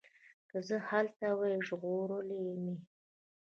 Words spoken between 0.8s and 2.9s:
هلته وای ژغورلي مي